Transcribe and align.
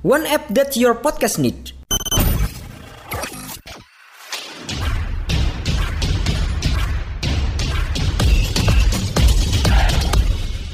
One 0.00 0.24
app 0.24 0.48
that 0.56 0.80
your 0.80 0.96
podcast 0.96 1.36
need. 1.36 1.76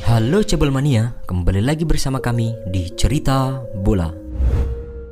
Halo 0.06 0.46
Cebol 0.46 0.70
Mania, 0.70 1.18
kembali 1.26 1.58
lagi 1.58 1.82
bersama 1.82 2.22
kami 2.22 2.54
di 2.70 2.94
Cerita 2.94 3.66
Bola. 3.74 4.25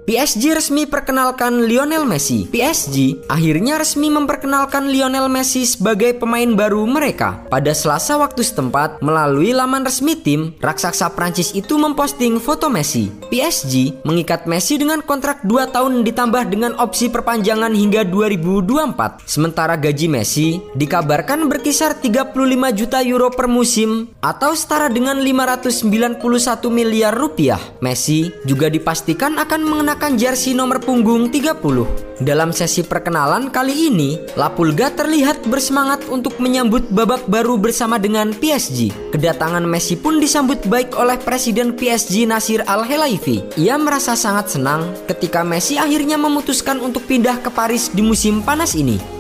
PSG 0.05 0.53
resmi 0.53 0.85
perkenalkan 0.85 1.65
Lionel 1.65 2.05
Messi. 2.05 2.45
PSG 2.53 3.25
akhirnya 3.25 3.81
resmi 3.81 4.13
memperkenalkan 4.13 4.93
Lionel 4.93 5.33
Messi 5.33 5.65
sebagai 5.65 6.13
pemain 6.21 6.45
baru 6.53 6.85
mereka. 6.85 7.41
Pada 7.49 7.73
Selasa 7.73 8.21
waktu 8.21 8.45
setempat, 8.45 9.01
melalui 9.01 9.57
laman 9.57 9.81
resmi 9.81 10.13
tim, 10.13 10.53
raksasa 10.61 11.09
Prancis 11.17 11.57
itu 11.57 11.81
memposting 11.81 12.37
foto 12.37 12.69
Messi. 12.69 13.09
PSG 13.33 14.05
mengikat 14.05 14.45
Messi 14.45 14.77
dengan 14.77 15.01
kontrak 15.01 15.41
2 15.41 15.73
tahun 15.73 16.05
ditambah 16.05 16.53
dengan 16.53 16.77
opsi 16.77 17.09
perpanjangan 17.09 17.73
hingga 17.73 18.05
2024. 18.05 19.25
Sementara 19.25 19.81
gaji 19.81 20.13
Messi 20.13 20.61
dikabarkan 20.77 21.49
berkisar 21.49 21.97
35 21.97 22.37
juta 22.77 23.01
euro 23.01 23.33
per 23.33 23.49
musim 23.49 24.13
atau 24.21 24.53
setara 24.53 24.93
dengan 24.93 25.17
591 25.17 26.21
miliar 26.69 27.17
rupiah. 27.17 27.57
Messi 27.81 28.29
juga 28.45 28.69
dipastikan 28.69 29.41
akan 29.41 29.65
mengenakan 29.65 29.94
mengenakan 29.95 30.19
jersey 30.19 30.59
nomor 30.59 30.83
punggung 30.83 31.31
30. 31.31 32.19
Dalam 32.19 32.51
sesi 32.51 32.83
perkenalan 32.83 33.47
kali 33.55 33.95
ini, 33.95 34.19
Lapulga 34.35 34.91
terlihat 34.91 35.47
bersemangat 35.47 36.11
untuk 36.11 36.43
menyambut 36.43 36.91
babak 36.91 37.31
baru 37.31 37.55
bersama 37.55 37.95
dengan 38.03 38.35
PSG. 38.35 38.91
Kedatangan 39.15 39.63
Messi 39.63 39.95
pun 39.95 40.19
disambut 40.19 40.67
baik 40.67 40.99
oleh 40.99 41.15
Presiden 41.23 41.79
PSG 41.79 42.27
Nasir 42.27 42.67
Al-Helaifi. 42.67 43.55
Ia 43.55 43.79
merasa 43.79 44.19
sangat 44.19 44.59
senang 44.59 44.91
ketika 45.07 45.47
Messi 45.47 45.79
akhirnya 45.79 46.19
memutuskan 46.19 46.83
untuk 46.83 47.07
pindah 47.07 47.39
ke 47.39 47.55
Paris 47.55 47.87
di 47.95 48.03
musim 48.03 48.43
panas 48.43 48.75
ini. 48.75 49.14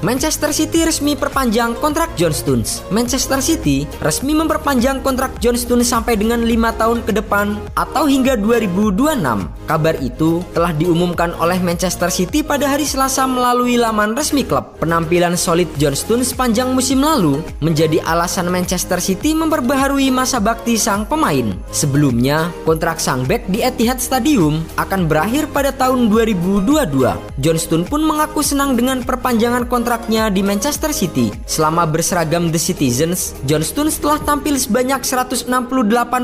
Manchester 0.00 0.48
City 0.56 0.88
resmi 0.88 1.12
perpanjang 1.12 1.76
kontrak 1.76 2.08
John 2.16 2.32
Stones. 2.32 2.80
Manchester 2.88 3.36
City 3.44 3.84
resmi 4.00 4.32
memperpanjang 4.32 5.04
kontrak 5.04 5.28
John 5.44 5.60
Stones 5.60 5.92
sampai 5.92 6.16
dengan 6.16 6.40
5 6.40 6.80
tahun 6.80 6.98
ke 7.04 7.12
depan 7.20 7.60
atau 7.76 8.08
hingga 8.08 8.32
2026. 8.40 9.20
Kabar 9.68 10.00
itu 10.00 10.40
telah 10.56 10.72
diumumkan 10.72 11.36
oleh 11.36 11.60
Manchester 11.60 12.08
City 12.08 12.40
pada 12.40 12.64
hari 12.64 12.88
Selasa 12.88 13.28
melalui 13.28 13.76
laman 13.76 14.16
resmi 14.16 14.40
klub. 14.40 14.80
Penampilan 14.80 15.36
solid 15.36 15.68
John 15.76 15.92
Stones 15.92 16.32
sepanjang 16.32 16.72
musim 16.72 17.04
lalu 17.04 17.44
menjadi 17.60 18.00
alasan 18.00 18.48
Manchester 18.48 19.04
City 19.04 19.36
memperbaharui 19.36 20.08
masa 20.08 20.40
bakti 20.40 20.80
sang 20.80 21.04
pemain. 21.04 21.52
Sebelumnya, 21.76 22.48
kontrak 22.64 23.04
sang 23.04 23.28
back 23.28 23.44
di 23.52 23.60
Etihad 23.60 24.00
Stadium 24.00 24.64
akan 24.80 25.04
berakhir 25.04 25.44
pada 25.52 25.76
tahun 25.76 26.08
2022. 26.08 26.88
John 27.36 27.58
Stones 27.60 27.84
pun 27.92 28.00
mengaku 28.00 28.40
senang 28.40 28.80
dengan 28.80 29.04
perpanjangan 29.04 29.68
kontrak 29.68 29.89
kontraknya 29.90 30.30
di 30.30 30.46
Manchester 30.46 30.94
City. 30.94 31.34
Selama 31.50 31.82
berseragam 31.82 32.54
The 32.54 32.62
Citizens, 32.62 33.34
John 33.42 33.66
Stones 33.66 33.98
telah 33.98 34.22
tampil 34.22 34.54
sebanyak 34.54 35.02
168 35.02 35.50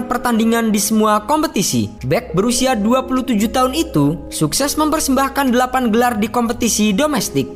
pertandingan 0.07 0.71
di 0.71 0.79
semua 0.79 1.27
kompetisi. 1.27 1.91
Beck 2.07 2.31
berusia 2.31 2.79
27 2.79 3.35
tahun 3.51 3.75
itu 3.75 4.31
sukses 4.31 4.79
mempersembahkan 4.79 5.51
8 5.51 5.91
gelar 5.91 6.15
di 6.15 6.31
kompetisi 6.31 6.95
domestik. 6.95 7.51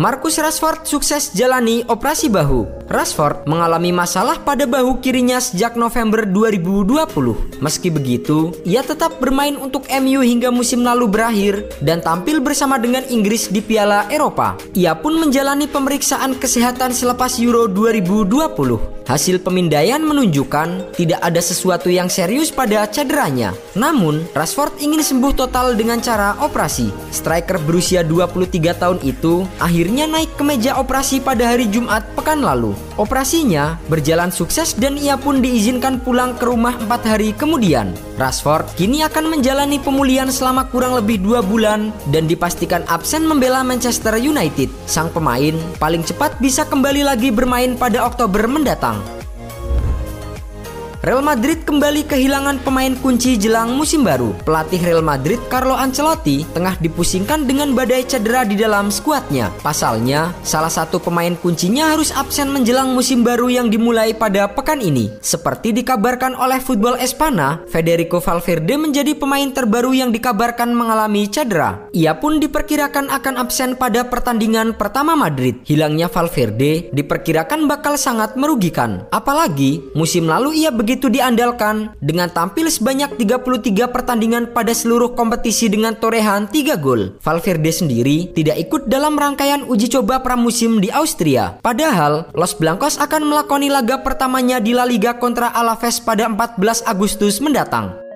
Marcus 0.00 0.40
Rashford 0.40 0.88
sukses 0.88 1.36
jalani 1.36 1.84
operasi 1.84 2.32
bahu. 2.32 2.81
Rashford 2.92 3.48
mengalami 3.48 3.88
masalah 3.88 4.36
pada 4.44 4.68
bahu 4.68 5.00
kirinya 5.00 5.40
sejak 5.40 5.80
November 5.80 6.28
2020. 6.28 7.56
Meski 7.64 7.88
begitu, 7.88 8.52
ia 8.68 8.84
tetap 8.84 9.16
bermain 9.16 9.56
untuk 9.56 9.88
MU 9.88 10.20
hingga 10.20 10.52
musim 10.52 10.84
lalu 10.84 11.08
berakhir 11.08 11.64
dan 11.80 12.04
tampil 12.04 12.44
bersama 12.44 12.76
dengan 12.76 13.00
Inggris 13.08 13.48
di 13.48 13.64
Piala 13.64 14.12
Eropa. 14.12 14.60
Ia 14.76 14.92
pun 14.92 15.16
menjalani 15.16 15.72
pemeriksaan 15.72 16.36
kesehatan 16.36 16.92
selepas 16.92 17.40
Euro 17.40 17.64
2020. 17.64 18.92
Hasil 19.02 19.42
pemindaian 19.42 19.98
menunjukkan 19.98 20.94
tidak 20.94 21.20
ada 21.24 21.42
sesuatu 21.42 21.90
yang 21.90 22.06
serius 22.06 22.54
pada 22.54 22.86
cederanya. 22.86 23.50
Namun, 23.74 24.22
Rashford 24.30 24.78
ingin 24.78 25.02
sembuh 25.02 25.34
total 25.34 25.74
dengan 25.74 25.98
cara 25.98 26.38
operasi. 26.38 26.92
Striker 27.10 27.58
berusia 27.64 28.06
23 28.06 28.78
tahun 28.78 28.98
itu 29.02 29.42
akhirnya 29.58 30.06
naik 30.06 30.38
ke 30.38 30.44
meja 30.46 30.78
operasi 30.78 31.18
pada 31.18 31.50
hari 31.50 31.66
Jumat 31.66 32.06
pekan 32.14 32.44
lalu. 32.44 32.81
Operasinya 33.00 33.80
berjalan 33.88 34.28
sukses 34.28 34.76
dan 34.76 35.00
ia 35.00 35.16
pun 35.16 35.40
diizinkan 35.40 36.02
pulang 36.02 36.36
ke 36.36 36.44
rumah 36.44 36.76
empat 36.76 37.06
hari 37.08 37.32
kemudian. 37.32 37.96
Rashford 38.20 38.68
kini 38.76 39.00
akan 39.06 39.32
menjalani 39.32 39.80
pemulihan 39.80 40.28
selama 40.28 40.68
kurang 40.68 40.98
lebih 40.98 41.22
dua 41.22 41.40
bulan 41.40 41.94
dan 42.12 42.28
dipastikan 42.28 42.84
absen 42.90 43.24
membela 43.24 43.64
Manchester 43.64 44.18
United. 44.20 44.68
Sang 44.84 45.08
pemain 45.08 45.56
paling 45.80 46.04
cepat 46.04 46.36
bisa 46.42 46.68
kembali 46.68 47.06
lagi 47.06 47.32
bermain 47.32 47.78
pada 47.78 48.04
Oktober 48.04 48.44
mendatang. 48.44 49.21
Real 51.02 51.18
Madrid 51.18 51.66
kembali 51.66 52.06
kehilangan 52.06 52.62
pemain 52.62 52.94
kunci 52.94 53.34
jelang 53.34 53.74
musim 53.74 54.06
baru. 54.06 54.38
Pelatih 54.46 54.78
Real 54.78 55.02
Madrid 55.02 55.42
Carlo 55.50 55.74
Ancelotti 55.74 56.46
tengah 56.54 56.78
dipusingkan 56.78 57.42
dengan 57.42 57.74
badai 57.74 58.06
cedera 58.06 58.46
di 58.46 58.54
dalam 58.54 58.86
skuadnya. 58.86 59.50
Pasalnya, 59.66 60.30
salah 60.46 60.70
satu 60.70 61.02
pemain 61.02 61.34
kuncinya 61.34 61.90
harus 61.90 62.14
absen 62.14 62.54
menjelang 62.54 62.94
musim 62.94 63.26
baru 63.26 63.50
yang 63.50 63.66
dimulai 63.66 64.14
pada 64.14 64.46
pekan 64.46 64.78
ini. 64.78 65.10
Seperti 65.18 65.74
dikabarkan 65.74 66.38
oleh 66.38 66.62
Football 66.62 67.02
Espana, 67.02 67.66
Federico 67.66 68.22
Valverde 68.22 68.78
menjadi 68.78 69.18
pemain 69.18 69.50
terbaru 69.50 69.90
yang 69.98 70.14
dikabarkan 70.14 70.70
mengalami 70.70 71.26
cedera. 71.26 71.90
Ia 71.90 72.14
pun 72.22 72.38
diperkirakan 72.38 73.10
akan 73.10 73.42
absen 73.42 73.74
pada 73.74 74.06
pertandingan 74.06 74.78
pertama 74.78 75.18
Madrid. 75.18 75.66
Hilangnya 75.66 76.06
Valverde 76.06 76.94
diperkirakan 76.94 77.66
bakal 77.66 77.98
sangat 77.98 78.38
merugikan. 78.38 79.10
Apalagi 79.10 79.82
musim 79.98 80.30
lalu 80.30 80.62
ia 80.62 80.70
begitu 80.70 80.91
begitu 80.92 81.08
diandalkan 81.08 81.96
dengan 82.04 82.28
tampil 82.28 82.68
sebanyak 82.68 83.16
33 83.16 83.88
pertandingan 83.88 84.52
pada 84.52 84.76
seluruh 84.76 85.16
kompetisi 85.16 85.72
dengan 85.72 85.96
torehan 85.96 86.44
3 86.44 86.76
gol. 86.76 87.16
Valverde 87.24 87.72
sendiri 87.72 88.28
tidak 88.36 88.60
ikut 88.60 88.92
dalam 88.92 89.16
rangkaian 89.16 89.64
uji 89.64 89.88
coba 89.88 90.20
pramusim 90.20 90.84
di 90.84 90.92
Austria. 90.92 91.56
Padahal 91.64 92.28
Los 92.36 92.52
Blancos 92.52 93.00
akan 93.00 93.24
melakoni 93.24 93.72
laga 93.72 94.04
pertamanya 94.04 94.60
di 94.60 94.76
La 94.76 94.84
Liga 94.84 95.16
kontra 95.16 95.48
Alaves 95.48 95.96
pada 95.96 96.28
14 96.28 96.84
Agustus 96.84 97.40
mendatang. 97.40 98.11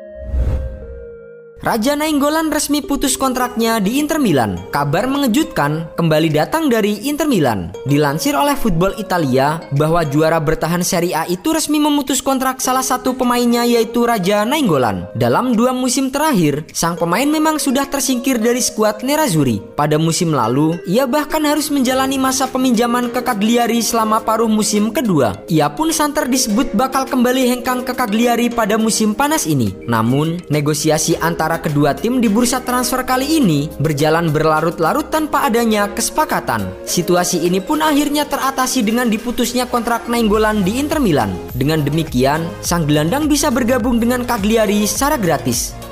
Raja 1.66 1.99
Nainggolan 1.99 2.54
resmi 2.54 2.78
putus 2.78 3.19
kontraknya 3.19 3.82
di 3.82 3.99
Inter 3.99 4.22
Milan. 4.22 4.54
Kabar 4.71 5.10
mengejutkan 5.10 5.91
kembali 5.99 6.31
datang 6.31 6.71
dari 6.71 7.10
Inter 7.10 7.27
Milan. 7.27 7.75
Dilansir 7.91 8.38
oleh 8.38 8.54
Football 8.54 8.94
Italia 9.03 9.59
bahwa 9.75 10.06
juara 10.06 10.38
bertahan 10.38 10.87
Serie 10.87 11.19
A 11.19 11.27
itu 11.27 11.50
resmi 11.50 11.82
memutus 11.82 12.22
kontrak 12.22 12.62
salah 12.62 12.87
satu 12.87 13.19
pemainnya 13.19 13.66
yaitu 13.66 14.06
Raja 14.06 14.47
Nainggolan. 14.47 15.10
Dalam 15.19 15.59
dua 15.59 15.75
musim 15.75 16.06
terakhir, 16.15 16.71
sang 16.71 16.95
pemain 16.95 17.27
memang 17.27 17.59
sudah 17.59 17.83
tersingkir 17.91 18.39
dari 18.39 18.62
skuad 18.62 19.03
Nerazzurri. 19.03 19.59
Pada 19.74 19.98
musim 19.98 20.30
lalu, 20.30 20.78
ia 20.86 21.03
bahkan 21.03 21.42
harus 21.42 21.66
menjalani 21.74 22.15
masa 22.15 22.47
peminjaman 22.47 23.10
ke 23.10 23.19
Cagliari 23.27 23.83
selama 23.83 24.22
paruh 24.22 24.47
musim 24.47 24.95
kedua. 24.95 25.42
Ia 25.51 25.66
pun 25.74 25.91
santer 25.91 26.30
disebut 26.30 26.78
bakal 26.78 27.10
kembali 27.10 27.59
hengkang 27.59 27.83
ke 27.83 27.91
Cagliari 27.91 28.54
pada 28.54 28.78
musim 28.78 29.19
panas 29.19 29.51
ini. 29.51 29.74
Namun, 29.91 30.39
negosiasi 30.47 31.19
antara 31.19 31.56
antara 31.57 31.73
kedua 31.73 31.97
tim 31.97 32.21
di 32.21 32.29
bursa 32.29 32.61
transfer 32.61 33.01
kali 33.09 33.41
ini 33.41 33.73
berjalan 33.81 34.29
berlarut-larut 34.29 35.09
tanpa 35.09 35.49
adanya 35.49 35.89
kesepakatan. 35.89 36.69
Situasi 36.85 37.49
ini 37.49 37.65
pun 37.65 37.81
akhirnya 37.81 38.29
teratasi 38.29 38.85
dengan 38.85 39.09
diputusnya 39.09 39.65
kontrak 39.65 40.05
Nainggolan 40.05 40.61
di 40.61 40.77
Inter 40.77 41.01
Milan. 41.01 41.33
Dengan 41.57 41.81
demikian, 41.81 42.45
sang 42.61 42.85
gelandang 42.85 43.25
bisa 43.25 43.49
bergabung 43.49 43.97
dengan 43.97 44.29
Cagliari 44.29 44.85
secara 44.85 45.17
gratis. 45.17 45.87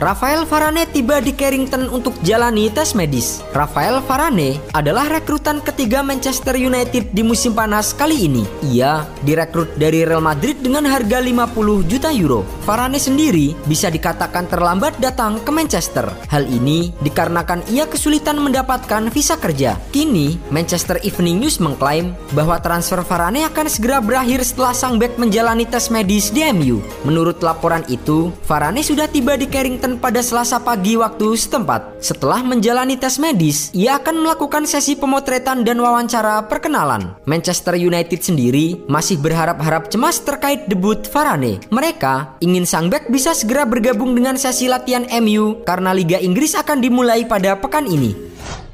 Rafael 0.00 0.48
Varane 0.48 0.88
tiba 0.88 1.20
di 1.20 1.36
Carrington 1.36 1.92
untuk 1.92 2.16
jalani 2.24 2.72
tes 2.72 2.96
medis. 2.96 3.44
Rafael 3.52 4.00
Varane 4.00 4.56
adalah 4.72 5.04
rekrutan 5.04 5.60
ketiga 5.60 6.00
Manchester 6.00 6.56
United 6.56 7.12
di 7.12 7.20
musim 7.20 7.52
panas 7.52 7.92
kali 7.92 8.24
ini. 8.24 8.40
Ia 8.72 9.04
direkrut 9.20 9.76
dari 9.76 10.08
Real 10.08 10.24
Madrid 10.24 10.59
dengan 10.60 10.84
harga 10.84 11.18
50 11.18 11.88
juta 11.88 12.12
euro. 12.12 12.44
Varane 12.68 13.00
sendiri 13.00 13.56
bisa 13.64 13.88
dikatakan 13.88 14.46
terlambat 14.46 15.00
datang 15.00 15.40
ke 15.40 15.48
Manchester. 15.48 16.06
Hal 16.28 16.44
ini 16.44 16.92
dikarenakan 17.00 17.64
ia 17.72 17.88
kesulitan 17.88 18.36
mendapatkan 18.36 19.08
visa 19.08 19.40
kerja. 19.40 19.80
Kini, 19.90 20.36
Manchester 20.52 21.00
Evening 21.00 21.40
News 21.40 21.56
mengklaim 21.58 22.12
bahwa 22.36 22.60
transfer 22.60 23.00
Varane 23.00 23.48
akan 23.48 23.66
segera 23.72 24.04
berakhir 24.04 24.44
setelah 24.44 24.76
sang 24.76 25.00
bek 25.00 25.16
menjalani 25.16 25.64
tes 25.64 25.88
medis 25.88 26.28
di 26.28 26.44
MU. 26.52 26.84
Menurut 27.08 27.40
laporan 27.40 27.82
itu, 27.88 28.28
Varane 28.44 28.84
sudah 28.84 29.08
tiba 29.08 29.40
di 29.40 29.48
Carrington 29.48 29.96
pada 29.96 30.20
Selasa 30.20 30.60
pagi 30.60 31.00
waktu 31.00 31.32
setempat. 31.32 32.04
Setelah 32.04 32.44
menjalani 32.44 33.00
tes 33.00 33.16
medis, 33.16 33.72
ia 33.72 33.96
akan 33.96 34.26
melakukan 34.26 34.68
sesi 34.68 34.98
pemotretan 34.98 35.64
dan 35.64 35.80
wawancara 35.80 36.44
perkenalan. 36.44 37.16
Manchester 37.24 37.78
United 37.78 38.20
sendiri 38.20 38.82
masih 38.90 39.16
berharap-harap 39.22 39.86
cemas 39.86 40.18
terkait 40.18 40.49
debut 40.66 40.98
Varane. 41.10 41.62
Mereka 41.70 42.42
ingin 42.42 42.66
sang 42.66 42.90
bek 42.90 43.12
bisa 43.12 43.36
segera 43.36 43.62
bergabung 43.68 44.16
dengan 44.16 44.34
sesi 44.34 44.66
latihan 44.66 45.06
MU 45.22 45.62
karena 45.62 45.94
Liga 45.94 46.18
Inggris 46.18 46.58
akan 46.58 46.82
dimulai 46.82 47.28
pada 47.28 47.58
pekan 47.60 47.86
ini. 47.86 48.16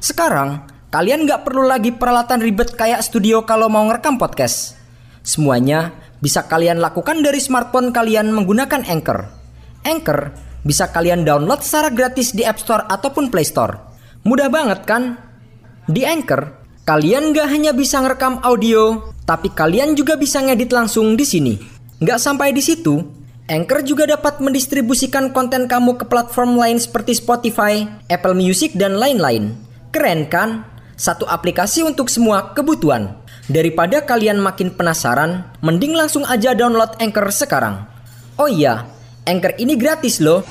Sekarang, 0.01 0.65
kalian 0.89 1.27
nggak 1.27 1.45
perlu 1.45 1.67
lagi 1.67 1.93
peralatan 1.93 2.41
ribet 2.41 2.73
kayak 2.73 3.05
studio 3.05 3.45
kalau 3.45 3.69
mau 3.69 3.85
ngerekam 3.85 4.17
podcast. 4.17 4.73
Semuanya 5.21 5.93
bisa 6.17 6.47
kalian 6.47 6.81
lakukan 6.81 7.21
dari 7.21 7.37
smartphone 7.37 7.93
kalian 7.93 8.33
menggunakan 8.33 8.81
Anchor. 8.87 9.27
Anchor 9.85 10.33
bisa 10.65 10.89
kalian 10.89 11.23
download 11.23 11.61
secara 11.61 11.93
gratis 11.93 12.33
di 12.33 12.43
App 12.43 12.59
Store 12.59 12.83
ataupun 12.87 13.29
Play 13.29 13.45
Store. 13.45 13.77
Mudah 14.27 14.51
banget 14.51 14.83
kan? 14.83 15.15
Di 15.87 16.03
Anchor, 16.03 16.51
kalian 16.83 17.31
gak 17.31 17.47
hanya 17.47 17.71
bisa 17.71 18.03
ngerekam 18.03 18.43
audio, 18.43 19.15
tapi 19.27 19.51
kalian 19.51 19.91
juga 19.91 20.15
bisa 20.15 20.39
ngedit 20.39 20.71
langsung 20.71 21.19
di 21.19 21.27
sini. 21.27 21.59
Gak 21.99 22.23
sampai 22.23 22.55
di 22.55 22.63
situ, 22.63 23.03
Anchor 23.51 23.83
juga 23.83 24.07
dapat 24.07 24.39
mendistribusikan 24.39 25.35
konten 25.35 25.67
kamu 25.67 25.99
ke 25.99 26.07
platform 26.07 26.55
lain 26.55 26.79
seperti 26.79 27.19
Spotify, 27.19 27.83
Apple 28.07 28.39
Music, 28.39 28.71
dan 28.79 28.95
lain-lain. 28.95 29.51
Keren 29.91 30.31
kan? 30.31 30.63
Satu 30.95 31.27
aplikasi 31.27 31.83
untuk 31.83 32.07
semua 32.07 32.55
kebutuhan. 32.55 33.19
Daripada 33.51 34.03
kalian 34.03 34.39
makin 34.39 34.71
penasaran, 34.71 35.43
mending 35.59 35.95
langsung 35.95 36.23
aja 36.27 36.55
download 36.55 36.95
Anchor 36.99 37.27
sekarang. 37.31 37.83
Oh 38.39 38.47
iya, 38.47 38.87
Anchor 39.27 39.55
ini 39.59 39.75
gratis 39.75 40.23
loh. 40.23 40.43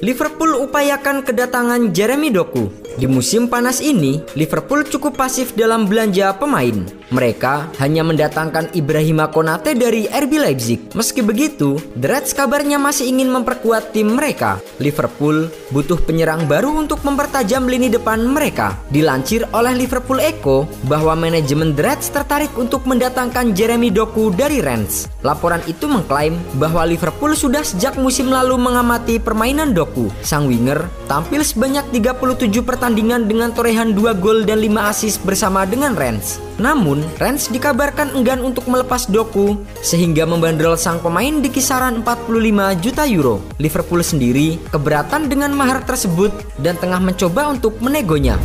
Liverpool 0.00 0.56
upayakan 0.56 1.20
kedatangan 1.20 1.92
Jeremy 1.92 2.32
Doku. 2.32 2.72
Di 2.96 3.04
musim 3.04 3.52
panas 3.52 3.84
ini, 3.84 4.24
Liverpool 4.32 4.88
cukup 4.88 5.16
pasif 5.16 5.52
dalam 5.52 5.84
belanja 5.84 6.32
pemain. 6.40 6.99
Mereka 7.10 7.74
hanya 7.82 8.06
mendatangkan 8.06 8.70
Ibrahima 8.70 9.26
Konate 9.34 9.74
dari 9.74 10.06
RB 10.06 10.32
Leipzig. 10.38 10.78
Meski 10.94 11.26
begitu, 11.26 11.82
The 11.98 12.06
Reds 12.06 12.30
kabarnya 12.30 12.78
masih 12.78 13.10
ingin 13.10 13.34
memperkuat 13.34 13.90
tim 13.90 14.14
mereka. 14.14 14.62
Liverpool 14.78 15.50
butuh 15.74 15.98
penyerang 15.98 16.46
baru 16.46 16.70
untuk 16.70 17.02
mempertajam 17.02 17.66
lini 17.66 17.90
depan 17.90 18.22
mereka. 18.22 18.78
Dilansir 18.94 19.42
oleh 19.50 19.74
Liverpool 19.74 20.22
Echo 20.22 20.70
bahwa 20.86 21.18
manajemen 21.18 21.74
The 21.74 21.82
Reds 21.82 22.14
tertarik 22.14 22.54
untuk 22.54 22.86
mendatangkan 22.86 23.58
Jeremy 23.58 23.90
Doku 23.90 24.30
dari 24.30 24.62
Rennes. 24.62 25.10
Laporan 25.26 25.66
itu 25.66 25.90
mengklaim 25.90 26.38
bahwa 26.62 26.86
Liverpool 26.86 27.34
sudah 27.34 27.66
sejak 27.66 27.98
musim 27.98 28.30
lalu 28.30 28.54
mengamati 28.54 29.18
permainan 29.18 29.74
Doku. 29.74 30.06
Sang 30.22 30.46
winger 30.46 30.86
tampil 31.10 31.42
sebanyak 31.42 31.90
37 31.90 32.62
pertandingan 32.62 33.26
dengan 33.26 33.50
torehan 33.50 33.98
2 33.98 34.14
gol 34.22 34.46
dan 34.46 34.62
5 34.62 34.90
assist 34.94 35.18
bersama 35.26 35.66
dengan 35.66 35.98
Rennes. 35.98 36.38
Namun, 36.60 36.99
Rennes 37.18 37.50
dikabarkan 37.50 38.16
enggan 38.16 38.40
untuk 38.40 38.68
melepas 38.70 39.08
Doku 39.08 39.60
sehingga 39.80 40.24
membandrol 40.24 40.78
sang 40.78 41.00
pemain 41.00 41.40
di 41.40 41.48
kisaran 41.52 42.00
45 42.04 42.82
juta 42.82 43.04
euro. 43.08 43.40
Liverpool 43.60 44.00
sendiri 44.04 44.60
keberatan 44.70 45.28
dengan 45.28 45.52
mahar 45.52 45.82
tersebut 45.84 46.30
dan 46.60 46.76
tengah 46.76 47.00
mencoba 47.00 47.50
untuk 47.52 47.76
menegonya. 47.78 48.40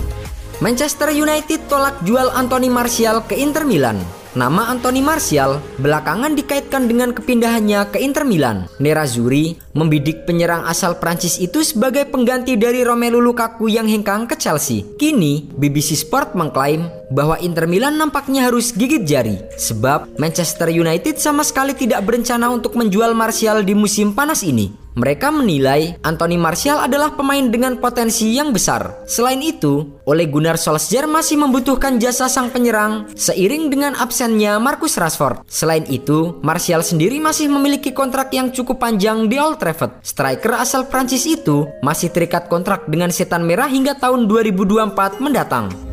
Manchester 0.63 1.11
United 1.11 1.67
tolak 1.67 1.99
jual 2.07 2.31
Anthony 2.31 2.71
Martial 2.71 3.19
ke 3.27 3.35
Inter 3.35 3.67
Milan. 3.67 3.99
Nama 4.35 4.67
Anthony 4.67 4.99
Martial 4.99 5.63
belakangan 5.79 6.35
dikaitkan 6.35 6.91
dengan 6.91 7.15
kepindahannya 7.15 7.87
ke 7.87 8.03
Inter 8.03 8.27
Milan. 8.27 8.67
Nerazzurri 8.83 9.55
membidik 9.71 10.27
penyerang 10.27 10.67
asal 10.67 10.99
Prancis 10.99 11.39
itu 11.39 11.63
sebagai 11.63 12.03
pengganti 12.11 12.59
dari 12.59 12.83
Romelu 12.83 13.23
Lukaku 13.23 13.71
yang 13.71 13.87
hengkang 13.87 14.27
ke 14.27 14.35
Chelsea. 14.35 14.83
Kini, 14.99 15.47
BBC 15.55 15.95
Sport 15.95 16.35
mengklaim 16.35 16.83
bahwa 17.13 17.37
Inter 17.41 17.69
Milan 17.69 17.97
nampaknya 17.99 18.47
harus 18.47 18.73
gigit 18.73 19.05
jari 19.05 19.41
sebab 19.57 20.17
Manchester 20.17 20.71
United 20.71 21.17
sama 21.21 21.45
sekali 21.45 21.77
tidak 21.77 22.05
berencana 22.05 22.49
untuk 22.49 22.77
menjual 22.79 23.13
Martial 23.13 23.61
di 23.61 23.73
musim 23.77 24.13
panas 24.13 24.41
ini. 24.41 24.85
Mereka 24.95 25.27
menilai 25.27 25.99
Anthony 26.07 26.39
Martial 26.39 26.79
adalah 26.79 27.11
pemain 27.11 27.43
dengan 27.51 27.75
potensi 27.83 28.31
yang 28.31 28.55
besar. 28.55 29.03
Selain 29.03 29.43
itu, 29.43 29.83
Ole 30.07 30.23
Gunnar 30.31 30.55
Solskjaer 30.55 31.03
masih 31.03 31.35
membutuhkan 31.35 31.99
jasa 31.99 32.31
sang 32.31 32.47
penyerang 32.47 33.11
seiring 33.11 33.67
dengan 33.67 33.91
absennya 33.99 34.55
Marcus 34.55 34.95
Rashford. 34.95 35.43
Selain 35.51 35.83
itu, 35.91 36.39
Martial 36.39 36.79
sendiri 36.79 37.19
masih 37.19 37.51
memiliki 37.51 37.91
kontrak 37.91 38.31
yang 38.31 38.55
cukup 38.55 38.79
panjang 38.79 39.27
di 39.27 39.35
Old 39.35 39.59
Trafford. 39.59 39.99
Striker 39.99 40.55
asal 40.63 40.87
Prancis 40.87 41.27
itu 41.27 41.67
masih 41.83 42.15
terikat 42.15 42.47
kontrak 42.47 42.87
dengan 42.87 43.11
Setan 43.11 43.43
Merah 43.43 43.67
hingga 43.67 43.99
tahun 43.99 44.31
2024 44.31 45.19
mendatang. 45.19 45.84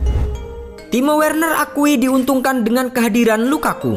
Timo 0.92 1.16
Werner 1.16 1.56
akui 1.56 1.96
diuntungkan 1.96 2.68
dengan 2.68 2.92
kehadiran 2.92 3.48
Lukaku. 3.48 3.96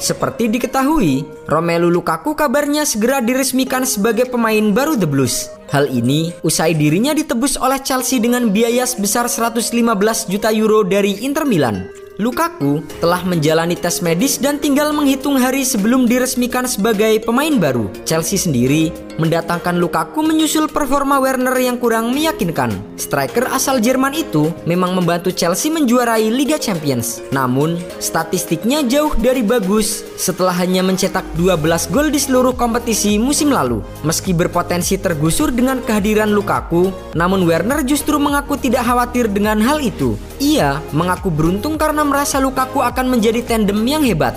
Seperti 0.00 0.48
diketahui, 0.48 1.28
Romelu 1.44 1.92
Lukaku 1.92 2.32
kabarnya 2.32 2.88
segera 2.88 3.20
diresmikan 3.20 3.84
sebagai 3.84 4.24
pemain 4.24 4.72
baru 4.72 4.96
The 4.96 5.04
Blues. 5.04 5.52
Hal 5.68 5.92
ini 5.92 6.32
usai 6.40 6.72
dirinya 6.72 7.12
ditebus 7.12 7.60
oleh 7.60 7.84
Chelsea 7.84 8.16
dengan 8.16 8.48
biaya 8.48 8.88
sebesar 8.88 9.28
115 9.28 10.32
juta 10.32 10.48
euro 10.56 10.88
dari 10.88 11.20
Inter 11.20 11.44
Milan. 11.44 11.84
Lukaku 12.16 12.80
telah 12.96 13.20
menjalani 13.28 13.76
tes 13.76 14.00
medis 14.00 14.40
dan 14.40 14.56
tinggal 14.56 14.88
menghitung 14.96 15.36
hari 15.36 15.68
sebelum 15.68 16.08
diresmikan 16.08 16.64
sebagai 16.64 17.20
pemain 17.20 17.52
baru. 17.60 17.92
Chelsea 18.08 18.40
sendiri 18.40 18.88
mendatangkan 19.20 19.76
Lukaku 19.76 20.24
menyusul 20.24 20.72
performa 20.72 21.20
Werner 21.20 21.52
yang 21.60 21.76
kurang 21.76 22.16
meyakinkan. 22.16 22.72
Striker 22.96 23.48
asal 23.52 23.84
Jerman 23.84 24.16
itu 24.16 24.48
memang 24.64 24.96
membantu 24.96 25.28
Chelsea 25.28 25.68
menjuarai 25.68 26.32
Liga 26.32 26.56
Champions. 26.56 27.20
Namun, 27.32 27.76
statistiknya 28.00 28.80
jauh 28.88 29.12
dari 29.20 29.44
bagus 29.44 30.00
setelah 30.16 30.56
hanya 30.56 30.80
mencetak 30.80 31.24
12 31.36 31.92
gol 31.92 32.08
di 32.08 32.20
seluruh 32.20 32.56
kompetisi 32.56 33.20
musim 33.20 33.52
lalu. 33.52 33.84
Meski 34.08 34.32
berpotensi 34.32 34.96
tergusur 34.96 35.52
dengan 35.52 35.84
kehadiran 35.84 36.32
Lukaku, 36.32 36.92
namun 37.12 37.44
Werner 37.44 37.84
justru 37.84 38.16
mengaku 38.16 38.56
tidak 38.56 38.88
khawatir 38.88 39.28
dengan 39.28 39.60
hal 39.60 39.84
itu. 39.84 40.16
Ia 40.36 40.84
mengaku 40.92 41.32
beruntung 41.32 41.80
karena 41.80 42.04
merasa 42.04 42.36
Lukaku 42.36 42.84
akan 42.84 43.16
menjadi 43.16 43.40
tandem 43.40 43.80
yang 43.88 44.04
hebat. 44.04 44.36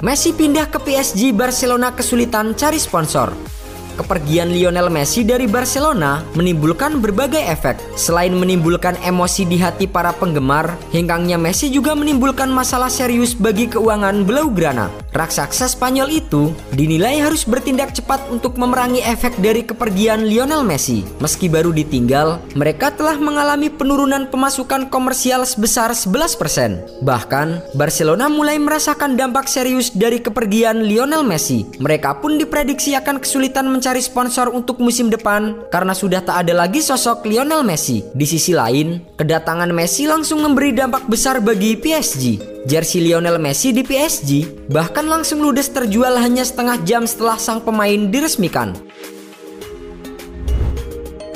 Messi 0.00 0.32
pindah 0.32 0.72
ke 0.72 0.80
PSG 0.80 1.36
Barcelona 1.36 1.92
kesulitan 1.92 2.56
cari 2.56 2.80
sponsor. 2.80 3.59
Kepergian 3.98 4.52
Lionel 4.54 4.92
Messi 4.92 5.26
dari 5.26 5.48
Barcelona 5.48 6.22
menimbulkan 6.36 7.00
berbagai 7.00 7.40
efek. 7.40 7.78
Selain 7.94 8.30
menimbulkan 8.34 8.98
emosi 9.02 9.46
di 9.48 9.56
hati 9.56 9.88
para 9.88 10.14
penggemar, 10.14 10.76
hengkangnya 10.94 11.40
Messi 11.40 11.72
juga 11.72 11.96
menimbulkan 11.96 12.50
masalah 12.50 12.92
serius 12.92 13.32
bagi 13.32 13.66
keuangan 13.70 14.22
Blaugrana. 14.22 14.90
Raksasa 15.10 15.66
Spanyol 15.66 16.22
itu 16.22 16.54
dinilai 16.70 17.18
harus 17.18 17.42
bertindak 17.42 17.90
cepat 17.96 18.22
untuk 18.30 18.54
memerangi 18.54 19.02
efek 19.02 19.34
dari 19.42 19.66
kepergian 19.66 20.22
Lionel 20.22 20.62
Messi. 20.62 21.02
Meski 21.18 21.50
baru 21.50 21.74
ditinggal, 21.74 22.38
mereka 22.54 22.94
telah 22.94 23.18
mengalami 23.18 23.66
penurunan 23.66 24.30
pemasukan 24.30 24.86
komersial 24.86 25.42
sebesar 25.42 25.90
11%. 25.90 27.02
Bahkan, 27.02 27.74
Barcelona 27.74 28.30
mulai 28.30 28.62
merasakan 28.62 29.18
dampak 29.18 29.50
serius 29.50 29.90
dari 29.90 30.22
kepergian 30.22 30.86
Lionel 30.86 31.26
Messi. 31.26 31.66
Mereka 31.82 32.22
pun 32.22 32.38
diprediksi 32.38 32.94
akan 32.94 33.18
kesulitan 33.18 33.66
mencari 33.80 34.04
sponsor 34.04 34.52
untuk 34.52 34.76
musim 34.76 35.08
depan 35.08 35.72
karena 35.72 35.96
sudah 35.96 36.20
tak 36.20 36.44
ada 36.44 36.52
lagi 36.52 36.84
sosok 36.84 37.24
Lionel 37.24 37.64
Messi. 37.64 38.04
Di 38.12 38.28
sisi 38.28 38.52
lain, 38.52 39.00
kedatangan 39.16 39.72
Messi 39.72 40.04
langsung 40.04 40.44
memberi 40.44 40.76
dampak 40.76 41.08
besar 41.08 41.40
bagi 41.40 41.80
PSG. 41.80 42.36
Jersey 42.68 43.00
Lionel 43.00 43.40
Messi 43.40 43.72
di 43.72 43.80
PSG 43.80 44.68
bahkan 44.68 45.08
langsung 45.08 45.40
ludes 45.40 45.72
terjual 45.72 46.12
hanya 46.20 46.44
setengah 46.44 46.76
jam 46.84 47.08
setelah 47.08 47.40
sang 47.40 47.64
pemain 47.64 48.12
diresmikan. 48.12 48.76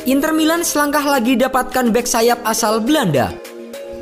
Inter 0.05 0.37
Milan 0.37 0.69
selangkah 0.69 1.01
lagi 1.01 1.41
dapatkan 1.41 1.97
back 1.97 2.05
sayap 2.05 2.45
asal 2.45 2.77
Belanda. 2.85 3.33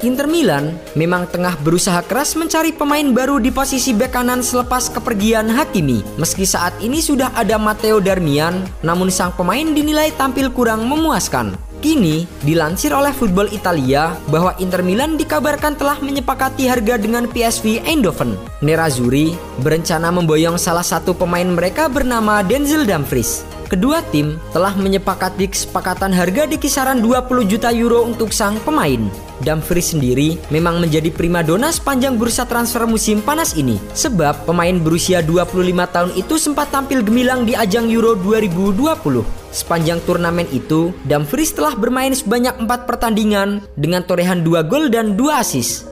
Inter 0.03 0.27
Milan 0.27 0.83
memang 0.99 1.31
tengah 1.31 1.55
berusaha 1.63 2.03
keras 2.03 2.35
mencari 2.35 2.75
pemain 2.75 3.07
baru 3.15 3.39
di 3.39 3.55
posisi 3.55 3.95
bek 3.95 4.11
kanan 4.11 4.43
selepas 4.43 4.91
kepergian 4.91 5.47
Hakimi. 5.47 6.03
Meski 6.19 6.43
saat 6.43 6.75
ini 6.83 6.99
sudah 6.99 7.31
ada 7.39 7.55
Matteo 7.55 8.03
Darmian, 8.03 8.67
namun 8.83 9.15
sang 9.15 9.31
pemain 9.39 9.63
dinilai 9.63 10.11
tampil 10.19 10.51
kurang 10.51 10.91
memuaskan. 10.91 11.55
Kini, 11.79 12.27
dilansir 12.43 12.91
oleh 12.91 13.15
Football 13.15 13.55
Italia 13.55 14.19
bahwa 14.27 14.59
Inter 14.59 14.83
Milan 14.83 15.15
dikabarkan 15.15 15.79
telah 15.79 15.99
menyepakati 16.03 16.67
harga 16.67 16.99
dengan 16.99 17.31
PSV 17.31 17.87
Eindhoven. 17.87 18.35
Nerazzurri 18.59 19.39
berencana 19.63 20.11
memboyong 20.11 20.59
salah 20.59 20.87
satu 20.87 21.15
pemain 21.15 21.47
mereka 21.47 21.87
bernama 21.87 22.43
Denzel 22.43 22.87
Dumfries. 22.87 23.47
Kedua 23.73 24.05
tim 24.13 24.37
telah 24.53 24.77
menyepakati 24.77 25.49
kesepakatan 25.49 26.13
harga 26.13 26.45
di 26.45 26.61
kisaran 26.61 27.01
20 27.01 27.49
juta 27.49 27.73
euro 27.73 28.05
untuk 28.05 28.29
sang 28.29 28.61
pemain. 28.69 29.01
Dumfries 29.41 29.97
sendiri 29.97 30.37
memang 30.53 30.77
menjadi 30.77 31.09
primadona 31.09 31.73
sepanjang 31.73 32.21
bursa 32.21 32.45
transfer 32.45 32.85
musim 32.85 33.25
panas 33.25 33.57
ini 33.57 33.81
sebab 33.97 34.45
pemain 34.45 34.77
berusia 34.77 35.25
25 35.25 35.89
tahun 35.89 36.13
itu 36.21 36.37
sempat 36.37 36.69
tampil 36.69 37.01
gemilang 37.01 37.49
di 37.49 37.57
ajang 37.57 37.89
Euro 37.89 38.13
2020. 38.13 39.25
Sepanjang 39.57 40.05
turnamen 40.05 40.53
itu, 40.53 40.93
Dumfries 41.09 41.57
telah 41.57 41.73
bermain 41.73 42.13
sebanyak 42.13 42.53
4 42.61 42.69
pertandingan 42.85 43.65
dengan 43.73 44.05
torehan 44.05 44.45
2 44.45 44.69
gol 44.69 44.93
dan 44.93 45.17
2 45.17 45.33
assist. 45.41 45.89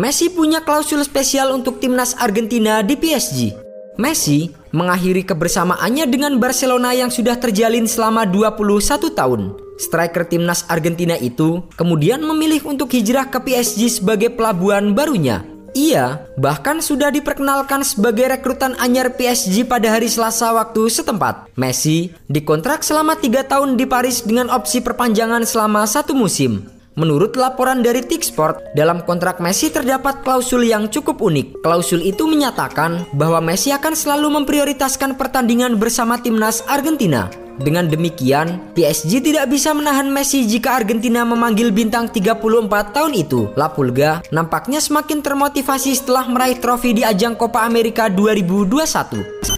Messi 0.00 0.32
punya 0.32 0.64
klausul 0.64 1.04
spesial 1.04 1.52
untuk 1.52 1.84
timnas 1.84 2.16
Argentina 2.16 2.80
di 2.80 2.96
PSG. 2.96 3.65
Messi 3.96 4.52
mengakhiri 4.76 5.24
kebersamaannya 5.24 6.04
dengan 6.08 6.36
Barcelona 6.36 6.92
yang 6.92 7.08
sudah 7.08 7.40
terjalin 7.40 7.88
selama 7.88 8.28
21 8.28 9.12
tahun. 9.12 9.42
Striker 9.76 10.24
timnas 10.24 10.64
Argentina 10.68 11.16
itu 11.20 11.64
kemudian 11.76 12.20
memilih 12.24 12.64
untuk 12.64 12.92
hijrah 12.92 13.28
ke 13.28 13.40
PSG 13.40 14.00
sebagai 14.00 14.32
pelabuhan 14.32 14.96
barunya 14.96 15.44
ia 15.76 16.24
bahkan 16.40 16.80
sudah 16.80 17.12
diperkenalkan 17.12 17.84
sebagai 17.84 18.32
rekrutan 18.32 18.72
anyar 18.80 19.12
PSG 19.12 19.68
pada 19.68 19.92
hari 19.92 20.08
Selasa 20.08 20.48
waktu 20.56 20.88
setempat. 20.88 21.52
Messi 21.60 22.16
dikontrak 22.32 22.80
selama 22.80 23.20
tiga 23.20 23.44
tahun 23.44 23.76
di 23.76 23.84
Paris 23.84 24.24
dengan 24.24 24.48
opsi 24.48 24.80
perpanjangan 24.80 25.44
selama 25.44 25.84
satu 25.84 26.16
musim. 26.16 26.64
Menurut 26.96 27.36
laporan 27.36 27.84
dari 27.84 28.00
Tiksport, 28.00 28.72
dalam 28.72 29.04
kontrak 29.04 29.36
Messi 29.36 29.68
terdapat 29.68 30.24
klausul 30.24 30.64
yang 30.64 30.88
cukup 30.88 31.20
unik. 31.20 31.60
Klausul 31.60 32.00
itu 32.00 32.24
menyatakan 32.24 33.04
bahwa 33.12 33.44
Messi 33.44 33.68
akan 33.68 33.92
selalu 33.92 34.40
memprioritaskan 34.40 35.20
pertandingan 35.20 35.76
bersama 35.76 36.16
timnas 36.16 36.64
Argentina 36.64 37.28
dengan 37.56 37.88
demikian, 37.88 38.60
PSG 38.76 39.24
tidak 39.24 39.48
bisa 39.48 39.72
menahan 39.72 40.12
Messi 40.12 40.44
jika 40.44 40.76
Argentina 40.76 41.24
memanggil 41.24 41.72
bintang 41.72 42.12
34 42.12 42.92
tahun 42.92 43.12
itu. 43.16 43.48
La 43.56 43.72
Pulga 43.72 44.20
nampaknya 44.28 44.76
semakin 44.76 45.24
termotivasi 45.24 45.96
setelah 45.96 46.28
meraih 46.28 46.60
trofi 46.60 46.92
di 46.92 47.00
ajang 47.00 47.32
Copa 47.32 47.64
America 47.64 48.12
2021. 48.12 49.55